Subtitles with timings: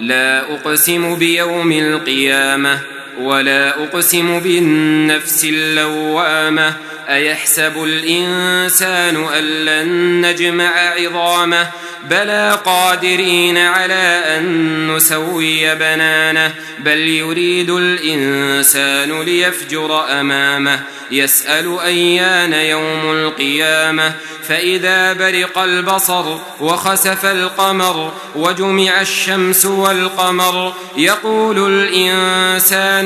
[0.00, 2.80] لا أقسم بيوم القيامة
[3.20, 6.74] ولا أقسم بالنفس اللوامة
[7.08, 11.70] أيحسب الإنسان أن لن نجمع عظامه؟
[12.10, 20.80] بلى قادرين على أن نسوي بنانه بل يريد الإنسان ليفجر أمامه.
[21.10, 24.12] يسأل أيان يوم القيامة
[24.48, 33.05] فإذا برق البصر وخسف القمر وجمع الشمس والقمر يقول الإنسان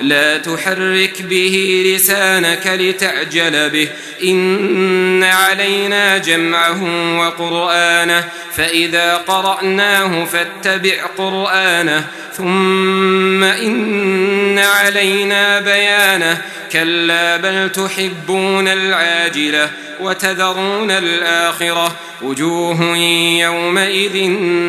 [0.00, 3.88] لا تحرك به لسانك لتعجل به.
[4.24, 6.82] إن علينا جمعه
[7.18, 8.28] وقرآنه.
[8.56, 12.04] فإذا قرأناه فاتبع قرآنه.
[12.36, 16.42] ثم إن علينا بيانه.
[16.72, 21.96] كلا بل تحبون العاجلة وتذرون الآخرة.
[22.22, 22.96] وجوه
[23.40, 24.28] يومئذ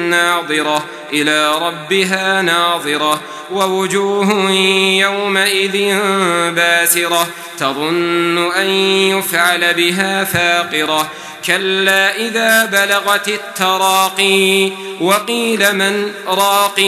[0.09, 0.86] ناظرة.
[1.13, 3.21] إلى ربها ناظرة
[3.52, 4.52] ووجوه
[5.02, 5.99] يومئذ
[6.52, 8.67] باسرة تظن أن
[9.09, 11.11] يفعل بها فاقرة
[11.45, 16.80] كلا إذا بلغت التراقي وقيل من راق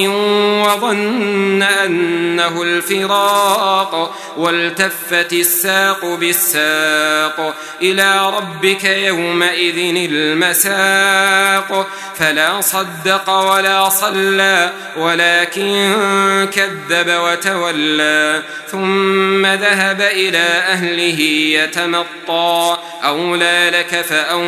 [0.68, 16.50] وظن أنه الفراق والتفت الساق بالساق إلى ربك يومئذ المساق فلا صدق ولا صلى ولكن
[16.54, 18.42] كذب وتولى
[18.72, 21.20] ثم ذهب إلى أهله
[21.60, 24.41] يتمطى أولى لك فأولى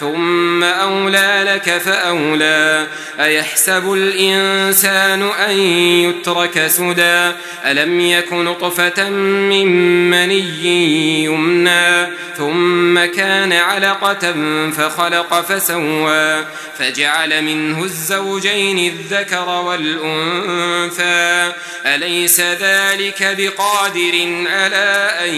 [0.00, 2.86] ثم أولى لك فأولى.
[3.20, 7.30] أيحسب الإنسان أن يترك سدى؟
[7.66, 12.06] ألم يك نطفة من مني يمنى؟
[12.36, 14.34] ثم كان علقة
[14.70, 16.44] فخلق فسوى.
[16.78, 21.52] فجعل منه الزوجين الذكر والأنثى.
[21.86, 25.34] أليس ذلك بقادر على أن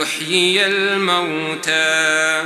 [0.00, 2.42] يحيي الموتى؟